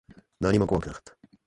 [0.39, 1.13] 何も怖くなかった。